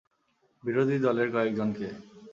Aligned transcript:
বিরোধী 0.63 0.97
দলের 1.05 1.27
কয়েকজনকে! 1.33 1.87